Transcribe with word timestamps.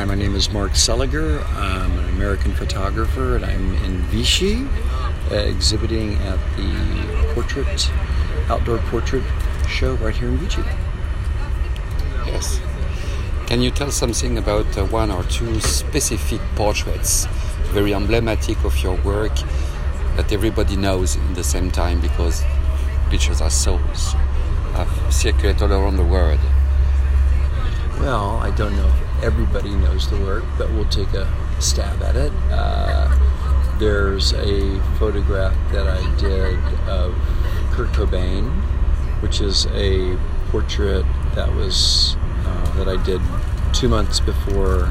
Hi, 0.00 0.06
my 0.06 0.14
name 0.14 0.34
is 0.34 0.50
Mark 0.50 0.72
Seliger. 0.72 1.44
I'm 1.56 1.98
an 1.98 2.08
American 2.08 2.54
photographer 2.54 3.36
and 3.36 3.44
I'm 3.44 3.74
in 3.84 3.98
Vichy 4.08 4.66
uh, 5.30 5.34
exhibiting 5.34 6.14
at 6.22 6.38
the 6.56 7.32
portrait, 7.34 7.90
outdoor 8.48 8.78
portrait 8.88 9.22
show 9.68 9.96
right 9.96 10.16
here 10.16 10.28
in 10.28 10.38
Vichy. 10.38 10.62
Yes. 12.24 12.62
Can 13.46 13.60
you 13.60 13.70
tell 13.70 13.90
something 13.90 14.38
about 14.38 14.78
uh, 14.78 14.86
one 14.86 15.10
or 15.10 15.22
two 15.24 15.60
specific 15.60 16.40
portraits, 16.56 17.26
very 17.74 17.92
emblematic 17.92 18.64
of 18.64 18.82
your 18.82 18.96
work, 19.02 19.36
that 20.16 20.32
everybody 20.32 20.76
knows 20.76 21.16
in 21.16 21.34
the 21.34 21.44
same 21.44 21.70
time 21.70 22.00
because 22.00 22.42
pictures 23.10 23.42
are 23.42 23.50
souls, 23.50 24.14
have 24.72 25.12
circulated 25.12 25.60
all 25.60 25.72
around 25.74 25.98
the 25.98 26.06
world? 26.06 26.40
Well, 27.98 28.38
I 28.38 28.50
don't 28.52 28.74
know 28.78 28.90
everybody 29.22 29.70
knows 29.70 30.08
the 30.10 30.16
work, 30.18 30.44
but 30.58 30.70
we'll 30.70 30.88
take 30.88 31.12
a 31.14 31.28
stab 31.60 32.02
at 32.02 32.16
it. 32.16 32.32
Uh, 32.50 33.76
there's 33.78 34.32
a 34.34 34.80
photograph 34.98 35.54
that 35.72 35.86
I 35.86 36.16
did 36.16 36.58
of 36.88 37.14
Kurt 37.72 37.88
Cobain, 37.92 38.50
which 39.22 39.40
is 39.40 39.66
a 39.66 40.18
portrait 40.50 41.04
that 41.34 41.52
was 41.54 42.16
uh, 42.44 42.72
that 42.76 42.88
I 42.88 43.02
did 43.04 43.20
two 43.72 43.88
months 43.88 44.20
before 44.20 44.90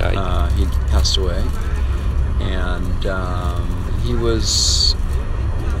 uh, 0.00 0.48
he 0.50 0.64
passed 0.90 1.16
away, 1.16 1.44
and 2.40 3.06
um, 3.06 4.00
he 4.04 4.14
was 4.14 4.94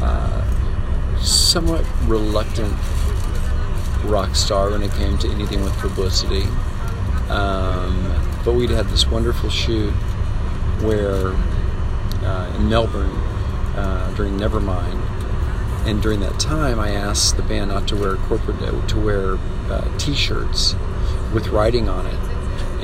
uh, 0.02 1.18
somewhat 1.20 1.84
reluctant 2.06 2.72
rock 4.04 4.34
star 4.34 4.70
when 4.70 4.82
it 4.82 4.92
came 4.92 5.18
to 5.18 5.28
anything 5.28 5.62
with 5.62 5.76
publicity. 5.78 6.44
Um, 7.28 7.59
but 8.44 8.54
we'd 8.54 8.70
had 8.70 8.86
this 8.86 9.06
wonderful 9.06 9.50
shoot 9.50 9.92
where 10.82 11.34
uh, 12.24 12.52
in 12.56 12.68
Melbourne 12.68 13.10
uh, 13.76 14.12
during 14.16 14.38
Nevermind, 14.38 15.00
and 15.86 16.02
during 16.02 16.20
that 16.20 16.38
time, 16.38 16.78
I 16.78 16.90
asked 16.90 17.36
the 17.36 17.42
band 17.42 17.70
not 17.70 17.88
to 17.88 17.96
wear 17.96 18.16
corporate 18.16 18.60
uh, 18.62 18.86
to 18.88 19.00
wear 19.00 19.38
uh, 19.70 19.98
T-shirts 19.98 20.74
with 21.32 21.48
writing 21.48 21.88
on 21.88 22.06
it, 22.06 22.18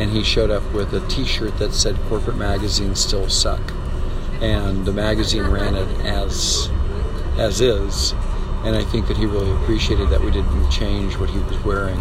and 0.01 0.11
he 0.11 0.23
showed 0.23 0.51
up 0.51 0.63
with 0.73 0.93
a 0.95 1.07
T-shirt 1.09 1.59
that 1.59 1.73
said 1.73 1.97
"Corporate 2.09 2.37
magazines 2.37 3.01
still 3.01 3.29
suck," 3.29 3.61
and 4.41 4.87
the 4.87 4.93
magazine 4.93 5.45
ran 5.45 5.75
it 5.75 5.89
as 6.07 6.71
as 7.39 7.61
is. 7.61 8.13
And 8.65 8.75
I 8.75 8.83
think 8.83 9.07
that 9.09 9.17
he 9.17 9.27
really 9.27 9.53
appreciated 9.63 10.09
that 10.09 10.21
we 10.21 10.31
didn't 10.31 10.71
change 10.71 11.17
what 11.19 11.31
he 11.31 11.39
was 11.39 11.63
wearing 11.65 12.01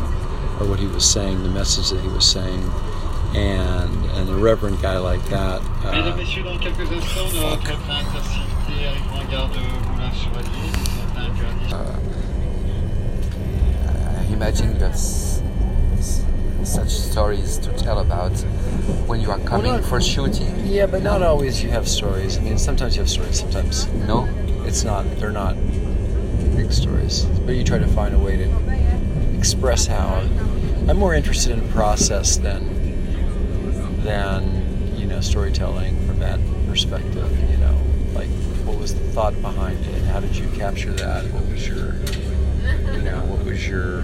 or 0.60 0.68
what 0.68 0.80
he 0.80 0.88
was 0.88 1.06
saying, 1.06 1.44
the 1.44 1.50
message 1.50 1.90
that 1.92 2.02
he 2.02 2.08
was 2.08 2.26
saying. 2.26 2.64
And 3.34 4.06
a 4.30 4.32
irreverent 4.32 4.82
guy 4.82 4.98
like 4.98 5.24
that. 5.30 5.62
Uh, 5.84 5.92
Mesdames, 5.92 6.18
Messieurs, 6.18 6.44
dans 6.44 6.58
quelques 6.60 6.92
instants, 6.92 7.34
notre 7.34 7.72
intercité 7.72 8.74
Eric 8.82 9.04
Brangard 9.10 9.50
de 9.50 9.60
Moulin-Chevalier, 9.90 10.72
Uh, 11.72 11.96
I 14.22 14.34
imagine 14.34 14.78
that's 14.78 15.42
such 16.64 16.90
stories 16.90 17.58
to 17.60 17.70
tell 17.74 18.00
about 18.00 18.32
when 19.08 19.20
you 19.22 19.30
are 19.32 19.40
coming 19.40 19.74
not- 19.74 19.84
for 19.86 20.00
shooting. 20.02 20.54
yeah, 20.66 20.86
but 20.86 21.04
not 21.04 21.22
always 21.22 21.62
you 21.64 21.70
have 21.70 21.88
stories. 21.88 22.38
I 22.38 22.42
mean, 22.42 22.58
sometimes 22.58 22.96
you 22.96 23.02
have 23.02 23.10
stories, 23.10 23.40
sometimes 23.40 23.88
No? 24.08 24.28
it's 24.66 24.84
not, 24.84 25.06
they're 25.20 25.32
not 25.32 25.56
big 26.56 26.72
stories. 26.72 27.26
But 27.46 27.56
you 27.56 27.64
try 27.64 27.78
to 27.80 27.88
find 27.88 28.14
a 28.16 28.20
way 28.20 28.38
to 28.38 28.48
express 29.38 29.88
how. 29.88 30.22
I'm 30.88 30.98
more 30.98 31.14
interested 31.16 31.52
in 31.52 31.68
process 31.70 32.38
than 32.38 32.85
than 34.06 34.96
you 34.96 35.08
know 35.08 35.20
storytelling 35.20 35.96
from 36.06 36.20
that 36.20 36.40
perspective. 36.68 37.52
You 37.52 37.58
know, 37.58 37.82
like 38.14 38.30
what 38.66 38.78
was 38.78 38.94
the 38.94 39.06
thought 39.12 39.40
behind 39.42 39.84
it? 39.86 40.04
How 40.04 40.20
did 40.20 40.36
you 40.36 40.48
capture 40.50 40.94
that? 40.94 41.26
What 41.34 41.46
was 41.50 41.68
your 41.68 41.96
you 42.94 43.02
know 43.02 43.20
what 43.26 43.44
was 43.44 43.68
your 43.68 44.04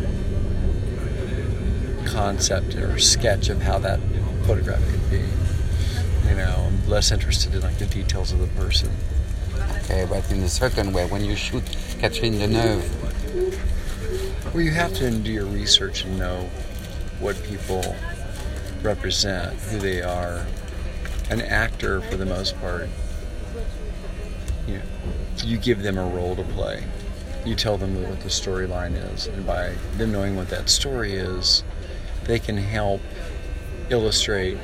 concept 2.06 2.76
or 2.76 2.98
sketch 2.98 3.50
of 3.50 3.62
how 3.62 3.78
that 3.80 4.00
photograph 4.46 4.84
could 4.92 5.10
be? 5.10 5.24
You 6.28 6.36
know, 6.36 6.68
I'm 6.68 6.90
less 6.90 7.12
interested 7.12 7.54
in 7.54 7.62
like 7.62 7.78
the 7.78 7.86
details 7.86 8.32
of 8.32 8.40
the 8.40 8.48
person. 8.60 8.90
Okay, 9.84 10.06
but 10.10 10.30
in 10.32 10.42
a 10.42 10.50
certain 10.50 10.94
way, 10.94 11.06
when 11.06 11.24
you 11.24 11.36
shoot 11.36 11.64
Catherine 12.00 12.34
Deneuve, 12.34 12.84
Well, 14.54 14.64
you 14.64 14.72
have 14.72 14.94
to 14.96 15.12
do 15.12 15.32
your 15.32 15.46
research 15.46 16.06
and 16.06 16.18
know 16.18 16.50
what 17.20 17.42
people 17.44 17.96
represent, 18.82 19.54
who 19.60 19.80
they 19.80 20.02
are. 20.02 20.46
An 21.30 21.42
actor, 21.42 22.02
for 22.02 22.18
the 22.18 22.26
most 22.26 22.60
part, 22.60 22.90
you 24.68 24.76
know, 24.76 24.82
you 25.44 25.58
give 25.58 25.82
them 25.82 25.98
a 25.98 26.06
role 26.06 26.36
to 26.36 26.44
play. 26.44 26.84
You 27.46 27.56
tell 27.56 27.78
them 27.78 28.04
what 28.04 28.20
the 28.20 28.30
storyline 28.30 28.96
is, 29.14 29.28
and 29.28 29.46
by 29.46 29.76
them 29.94 30.12
knowing 30.12 30.36
what 30.36 30.50
that 30.50 30.70
story 30.70 31.14
is, 31.14 31.64
they 32.26 32.38
can 32.38 32.58
help 32.58 33.02
illustrate 33.90 34.58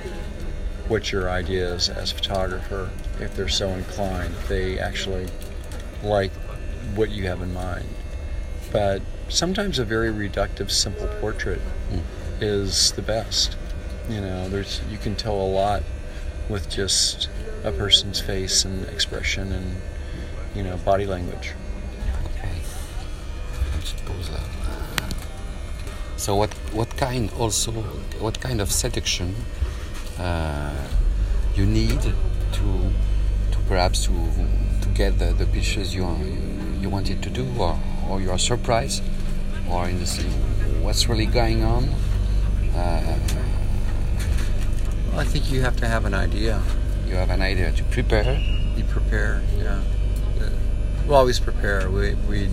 what 0.87 1.11
your 1.11 1.29
idea 1.29 1.73
is 1.73 1.89
as 1.89 2.11
a 2.11 2.15
photographer 2.15 2.89
if 3.19 3.35
they're 3.35 3.47
so 3.47 3.69
inclined, 3.69 4.33
they 4.47 4.79
actually 4.79 5.27
like 6.03 6.31
what 6.95 7.09
you 7.09 7.27
have 7.27 7.41
in 7.41 7.53
mind. 7.53 7.87
But 8.71 9.01
sometimes 9.29 9.79
a 9.79 9.85
very 9.85 10.11
reductive, 10.11 10.69
simple 10.71 11.07
portrait 11.19 11.59
hmm. 11.59 11.99
is 12.41 12.91
the 12.93 13.01
best. 13.01 13.57
You 14.09 14.21
know, 14.21 14.49
there's 14.49 14.81
you 14.89 14.97
can 14.97 15.15
tell 15.15 15.35
a 15.35 15.49
lot 15.61 15.83
with 16.49 16.69
just 16.69 17.29
a 17.63 17.71
person's 17.71 18.19
face 18.19 18.63
and 18.63 18.87
expression 18.87 19.51
and 19.51 19.81
you 20.55 20.63
know 20.63 20.77
body 20.77 21.05
language. 21.05 21.53
okay, 22.25 22.55
so 26.15 26.35
what 26.35 26.53
what 26.73 26.89
kind 26.97 27.29
also 27.39 27.71
what 28.19 28.39
kind 28.41 28.59
of 28.59 28.71
seduction 28.71 29.35
uh, 30.19 30.87
you 31.55 31.65
need 31.65 32.01
to 32.01 32.13
to 33.51 33.57
perhaps 33.67 34.05
to 34.05 34.11
to 34.81 34.89
get 34.89 35.19
the, 35.19 35.33
the 35.33 35.45
pictures 35.45 35.93
you 35.93 36.05
you 36.81 36.89
wanted 36.89 37.21
to 37.21 37.29
do 37.29 37.45
or, 37.59 37.79
or 38.09 38.19
you 38.19 38.31
are 38.31 38.39
surprised 38.39 39.03
or 39.69 39.87
in 39.87 39.99
the 39.99 40.05
what's 40.81 41.07
really 41.07 41.25
going 41.25 41.63
on 41.63 41.83
uh, 42.75 43.19
Well, 45.11 45.19
I 45.21 45.23
think 45.39 45.51
you 45.53 45.61
have 45.61 45.77
to 45.77 45.87
have 45.87 46.05
an 46.05 46.15
idea. 46.15 46.61
you 47.05 47.13
have 47.13 47.29
an 47.29 47.41
idea 47.41 47.71
to 47.71 47.83
prepare 47.85 48.41
You 48.75 48.83
prepare, 48.85 49.41
yeah. 49.57 49.81
Uh, 50.41 50.49
We 51.07 51.13
always 51.13 51.39
prepare. 51.39 51.89
We 51.91 52.15
we 52.27 52.49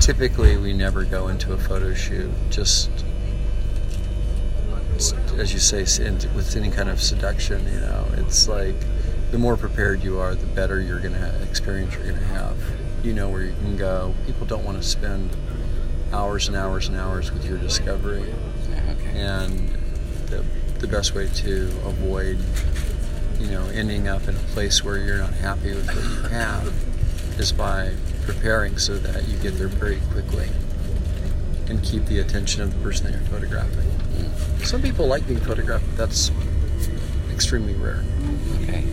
typically 0.00 0.56
we 0.56 0.72
never 0.72 1.04
go 1.04 1.28
into 1.28 1.52
a 1.52 1.56
photo 1.56 1.94
shoot 1.94 2.30
just 2.50 2.90
as 5.38 5.52
you 5.52 5.60
say 5.60 5.82
with 6.34 6.56
any 6.56 6.70
kind 6.70 6.88
of 6.88 7.00
seduction. 7.00 7.64
You 7.72 7.80
know, 7.80 8.04
it's 8.16 8.48
like 8.48 8.78
the 9.30 9.38
more 9.38 9.56
prepared 9.56 10.02
you 10.02 10.18
are, 10.18 10.34
the 10.34 10.46
better 10.46 10.80
you're 10.80 11.00
gonna 11.00 11.34
experience 11.48 11.94
you're 11.94 12.12
gonna 12.12 12.32
have. 12.40 12.56
You 13.04 13.12
know 13.12 13.28
where 13.28 13.42
you 13.42 13.54
can 13.62 13.76
go. 13.76 14.14
People 14.26 14.46
don't 14.46 14.64
want 14.64 14.82
to 14.82 14.86
spend 14.88 15.30
hours 16.12 16.48
and 16.48 16.56
hours 16.56 16.88
and 16.88 16.96
hours 16.96 17.30
with 17.32 17.44
your 17.44 17.58
discovery 17.58 18.22
Yeah, 18.22 18.34
okay 18.34 18.46
and 18.46 18.55
the, 20.86 20.96
best 20.96 21.14
way 21.14 21.28
to 21.34 21.64
avoid 21.84 22.38
you 23.38 23.48
know 23.50 23.64
ending 23.74 24.08
up 24.08 24.26
in 24.28 24.34
a 24.36 24.44
place 24.54 24.82
where 24.84 24.98
you're 24.98 25.18
not 25.18 25.32
happy 25.34 25.74
with 25.74 25.86
what 25.86 26.04
you 26.04 26.28
have 26.28 26.72
is 27.38 27.52
by 27.52 27.92
preparing 28.22 28.78
so 28.78 28.96
that 28.96 29.26
you 29.28 29.36
get 29.38 29.56
there 29.58 29.68
very 29.68 29.98
quickly 30.12 30.48
and 31.68 31.82
keep 31.82 32.04
the 32.06 32.18
attention 32.20 32.62
of 32.62 32.72
the 32.72 32.80
person 32.82 33.04
that 33.06 33.12
you're 33.12 33.28
photographing 33.28 33.86
some 34.64 34.80
people 34.80 35.06
like 35.06 35.26
being 35.26 35.40
photographed 35.40 35.84
but 35.90 35.96
that's 35.96 36.30
extremely 37.32 37.74
rare 37.74 38.02
Okay. 38.62 38.84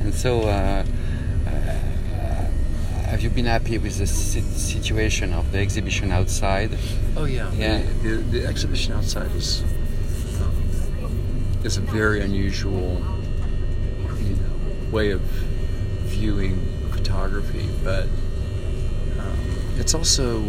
And 0.00 0.12
so, 0.14 0.42
uh, 0.42 0.84
uh, 1.46 1.50
have 3.04 3.20
you 3.20 3.30
been 3.30 3.44
happy 3.44 3.78
with 3.78 3.98
the 3.98 4.06
situation 4.06 5.32
of 5.32 5.52
the 5.52 5.58
exhibition 5.58 6.10
outside? 6.10 6.76
oh 7.16 7.24
yeah 7.24 7.52
Yeah. 7.52 7.82
the, 8.02 8.08
the, 8.08 8.38
the 8.40 8.46
exhibition 8.46 8.94
outside 8.94 9.30
is 9.36 9.62
is 11.64 11.76
a 11.76 11.80
very 11.80 12.20
unusual 12.20 13.02
you 14.18 14.36
know 14.36 14.90
way 14.90 15.10
of 15.10 15.20
viewing 15.20 16.60
photography 16.90 17.68
but 17.84 18.04
um, 19.18 19.38
it's 19.78 19.94
also 19.94 20.44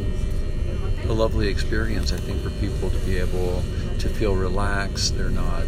a 1.07 1.13
lovely 1.13 1.47
experience 1.47 2.11
I 2.13 2.17
think 2.17 2.41
for 2.41 2.49
people 2.61 2.89
to 2.89 2.97
be 2.99 3.17
able 3.17 3.63
to 3.99 4.09
feel 4.09 4.35
relaxed. 4.35 5.17
They're 5.17 5.29
not 5.29 5.63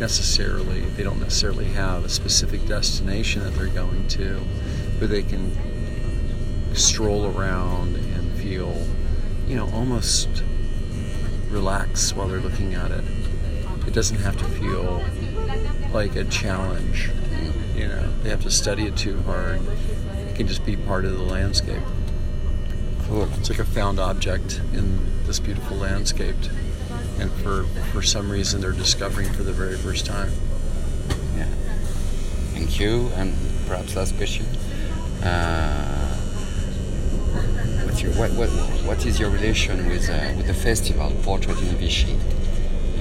necessarily 0.00 0.80
they 0.80 1.02
don't 1.04 1.20
necessarily 1.20 1.66
have 1.66 2.04
a 2.04 2.08
specific 2.08 2.66
destination 2.66 3.44
that 3.44 3.54
they're 3.54 3.66
going 3.68 4.08
to 4.08 4.40
but 4.98 5.10
they 5.10 5.22
can 5.22 5.52
stroll 6.74 7.26
around 7.26 7.94
and 7.96 8.32
feel 8.32 8.84
you 9.46 9.54
know 9.54 9.70
almost 9.72 10.28
relax 11.50 12.14
while 12.14 12.26
they're 12.26 12.40
looking 12.40 12.74
at 12.74 12.90
it 12.90 13.04
it 13.86 13.94
doesn't 13.94 14.18
have 14.18 14.36
to 14.38 14.44
feel 14.44 15.04
like 15.92 16.16
a 16.16 16.24
challenge. 16.24 17.10
You 17.74 17.88
know, 17.88 18.08
they 18.22 18.30
have 18.30 18.42
to 18.42 18.50
study 18.50 18.86
it 18.86 18.96
too 18.96 19.20
hard. 19.22 19.60
It 20.28 20.36
can 20.36 20.46
just 20.46 20.64
be 20.64 20.76
part 20.76 21.04
of 21.04 21.12
the 21.12 21.22
landscape. 21.22 21.82
Cool. 23.06 23.28
It's 23.38 23.50
like 23.50 23.58
a 23.58 23.64
found 23.64 23.98
object 23.98 24.60
in 24.72 25.00
this 25.26 25.38
beautiful 25.40 25.76
landscape, 25.76 26.36
and 27.18 27.30
for 27.32 27.64
for 27.92 28.02
some 28.02 28.30
reason 28.30 28.60
they're 28.60 28.72
discovering 28.72 29.28
for 29.32 29.42
the 29.42 29.52
very 29.52 29.76
first 29.76 30.06
time. 30.06 30.30
Yeah. 31.36 31.46
Thank 32.52 32.78
you. 32.78 33.10
And 33.16 33.34
perhaps 33.66 33.96
last 33.96 34.16
question. 34.16 34.46
Uh, 35.22 36.16
what's 37.84 38.02
your, 38.02 38.12
what, 38.12 38.30
what, 38.32 38.48
what 38.86 39.06
is 39.06 39.20
your 39.20 39.30
relation 39.30 39.88
with, 39.88 40.08
uh, 40.10 40.32
with 40.36 40.46
the 40.46 40.54
festival, 40.54 41.12
Portrait 41.22 41.58
in 41.58 41.76
Vichy? 41.76 42.18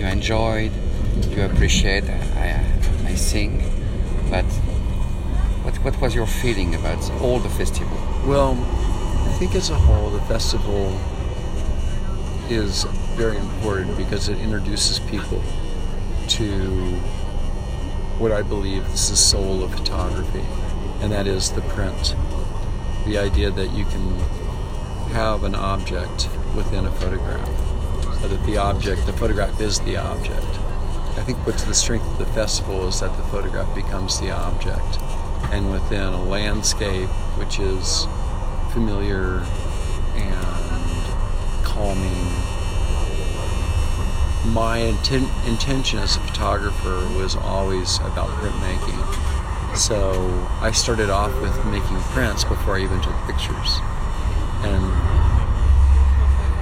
You 0.02 0.08
enjoyed, 0.08 0.72
you 1.30 1.44
appreciate, 1.44 2.06
I, 2.06 2.66
I 3.06 3.14
think, 3.14 3.62
but 4.32 4.46
what, 5.62 5.76
what 5.84 6.02
was 6.02 6.16
your 6.16 6.26
feeling 6.26 6.74
about 6.74 7.08
all 7.22 7.38
the 7.38 7.50
festival? 7.50 7.96
Well, 8.26 8.54
I 9.30 9.36
think 9.38 9.54
as 9.54 9.70
a 9.70 9.76
whole, 9.76 10.10
the 10.10 10.22
festival 10.22 11.00
is 12.50 12.86
very 13.16 13.38
important 13.38 13.96
because 13.96 14.28
it 14.28 14.40
introduces 14.40 14.98
people 14.98 15.44
to 16.30 16.96
what 18.18 18.32
I 18.32 18.42
believe 18.42 18.84
is 18.88 19.12
the 19.12 19.16
soul 19.16 19.64
of 19.64 19.72
photography, 19.72 20.44
and 21.02 21.12
that 21.12 21.28
is 21.28 21.52
the 21.52 21.62
print. 21.62 22.16
The 23.06 23.20
idea 23.20 23.52
that 23.52 23.70
you 23.74 23.86
can 23.86 24.18
have 25.12 25.44
an 25.44 25.54
object 25.54 26.28
within 26.56 26.88
a 26.88 26.92
photograph, 26.92 27.61
that 28.28 28.46
the 28.46 28.58
object, 28.58 29.06
the 29.06 29.14
photograph 29.14 29.60
is 29.60 29.80
the 29.82 29.98
object. 29.98 30.60
I 31.18 31.24
think 31.24 31.38
what's 31.46 31.64
the 31.64 31.74
strength 31.74 32.06
of 32.06 32.18
the 32.20 32.26
festival 32.34 32.88
is 32.88 33.00
that 33.02 33.16
the 33.18 33.24
photograph 33.24 33.74
becomes 33.76 34.20
the 34.20 34.32
object, 34.32 35.00
and 35.52 35.72
within 35.72 36.14
a 36.14 36.24
landscape 36.24 37.10
which 37.38 37.60
is 37.60 38.08
familiar 38.72 39.46
and 40.16 41.66
calming 41.66 42.52
my 44.54 44.80
inten- 44.80 45.48
intention 45.48 46.00
as 46.00 46.16
a 46.16 46.20
photographer 46.22 47.08
was 47.16 47.36
always 47.36 47.98
about 48.00 48.28
printmaking. 48.30 49.78
So 49.78 50.50
I 50.60 50.72
started 50.72 51.10
off 51.10 51.32
with 51.42 51.56
making 51.66 52.00
prints 52.12 52.44
before 52.44 52.78
I 52.78 52.82
even 52.82 53.00
took 53.02 53.16
pictures. 53.28 53.80
And 54.64 54.84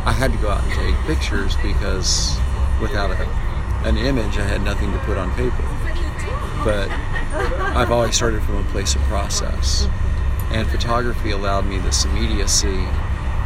I 0.05 0.11
had 0.11 0.31
to 0.31 0.37
go 0.37 0.49
out 0.49 0.63
and 0.63 0.73
take 0.73 0.95
pictures 1.05 1.55
because 1.57 2.37
without 2.81 3.11
a, 3.11 3.25
an 3.87 3.97
image, 3.97 4.37
I 4.37 4.43
had 4.43 4.61
nothing 4.61 4.91
to 4.91 4.99
put 4.99 5.17
on 5.17 5.31
paper. 5.35 5.63
But 6.63 6.89
I've 7.75 7.91
always 7.91 8.15
started 8.15 8.43
from 8.43 8.57
a 8.57 8.63
place 8.71 8.95
of 8.95 9.01
process. 9.03 9.87
And 10.51 10.67
photography 10.67 11.31
allowed 11.31 11.65
me 11.65 11.77
this 11.79 12.05
immediacy 12.05 12.83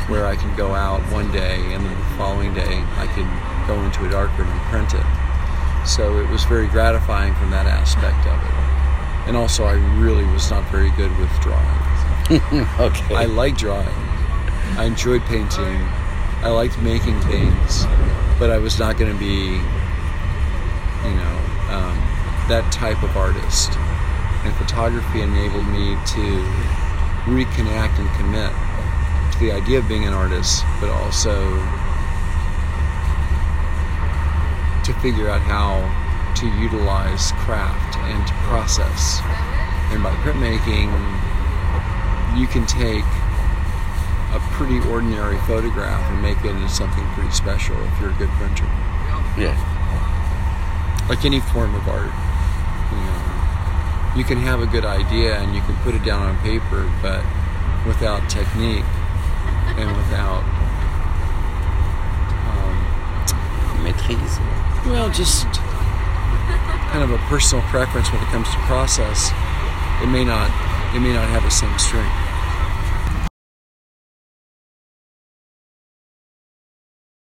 where 0.07 0.25
I 0.25 0.35
can 0.35 0.55
go 0.55 0.73
out 0.73 1.01
one 1.11 1.31
day 1.31 1.59
and 1.73 1.85
then 1.85 1.97
the 1.97 2.17
following 2.17 2.53
day 2.53 2.83
I 2.97 3.07
can 3.07 3.27
go 3.67 3.81
into 3.83 4.05
a 4.05 4.09
darkroom 4.09 4.49
and 4.49 4.61
print 4.69 4.93
it. 4.93 5.87
So 5.87 6.19
it 6.19 6.29
was 6.29 6.43
very 6.45 6.67
gratifying 6.67 7.35
from 7.35 7.51
that 7.51 7.65
aspect 7.65 8.25
of 8.27 8.39
it. 8.41 8.63
And 9.27 9.37
also, 9.37 9.63
I 9.63 9.73
really 9.99 10.25
was 10.25 10.49
not 10.51 10.69
very 10.69 10.91
good 10.91 11.17
with 11.17 11.31
drawing. 11.39 11.83
okay. 12.79 13.15
I 13.15 13.25
like 13.25 13.57
drawing. 13.57 13.87
I 14.77 14.85
enjoyed 14.85 15.21
painting. 15.23 15.79
I 16.43 16.49
liked 16.49 16.77
making 16.81 17.21
things, 17.21 17.85
but 18.37 18.49
I 18.49 18.57
was 18.57 18.77
not 18.77 18.97
going 18.97 19.09
to 19.09 19.17
be, 19.17 19.55
you 21.07 21.15
know, 21.15 21.35
um, 21.71 21.95
that 22.51 22.67
type 22.69 23.01
of 23.01 23.15
artist. 23.15 23.71
And 24.43 24.53
photography 24.55 25.21
enabled 25.21 25.65
me 25.67 25.95
to 25.95 26.25
reconnect 27.31 27.95
and 27.95 28.11
commit 28.19 28.51
to 29.31 29.39
the 29.39 29.53
idea 29.53 29.79
of 29.79 29.87
being 29.87 30.03
an 30.03 30.13
artist, 30.13 30.65
but 30.81 30.89
also 30.89 31.31
to 34.83 34.93
figure 34.99 35.29
out 35.29 35.39
how 35.39 35.79
to 36.35 36.47
utilize 36.59 37.31
craft 37.47 37.95
and 38.11 38.27
to 38.27 38.33
process. 38.51 39.21
And 39.95 40.03
by 40.03 40.11
printmaking, 40.27 40.91
you 42.37 42.47
can 42.47 42.65
take 42.65 43.07
a 44.33 44.39
pretty 44.57 44.79
ordinary 44.89 45.37
photograph 45.45 46.01
and 46.11 46.21
make 46.21 46.37
it 46.43 46.49
into 46.49 46.67
something 46.67 47.05
pretty 47.13 47.31
special 47.31 47.75
if 47.85 48.01
you're 48.01 48.09
a 48.09 48.17
good 48.17 48.29
printer. 48.41 48.65
yeah. 49.37 49.53
Like 51.07 51.23
any 51.25 51.39
form 51.39 51.75
of 51.75 51.87
art, 51.87 52.09
you 52.89 52.97
know, 52.97 54.13
you 54.15 54.23
can 54.23 54.37
have 54.37 54.61
a 54.61 54.65
good 54.65 54.85
idea 54.85 55.37
and 55.37 55.53
you 55.53 55.61
can 55.61 55.75
put 55.83 55.93
it 55.93 56.03
down 56.03 56.23
on 56.23 56.37
paper, 56.39 56.89
but 57.01 57.23
without 57.85 58.27
technique 58.29 58.85
and 59.75 59.89
without 59.97 60.43
um, 62.49 62.75
Maîtrise. 63.85 64.39
Well, 64.85 65.09
just 65.11 65.45
kind 66.89 67.03
of 67.03 67.11
a 67.11 67.17
personal 67.29 67.63
preference 67.65 68.11
when 68.11 68.21
it 68.21 68.27
comes 68.27 68.49
to 68.49 68.57
process. 68.69 69.31
It 70.01 70.07
may 70.07 70.23
not, 70.23 70.49
it 70.95 70.99
may 70.99 71.13
not 71.13 71.27
have 71.29 71.43
the 71.43 71.51
same 71.51 71.77
strength. 71.77 72.22